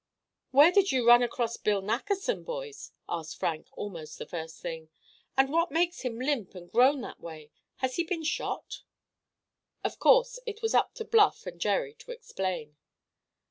[0.49, 4.89] "Where did you run across Bill Nackerson, boys?" asked Frank, almost the first thing.
[5.37, 7.51] "And what makes him limp and groan that way?
[7.75, 8.81] Has he been shot?"
[9.83, 12.77] Of course it was up to Bluff and Jerry to explain.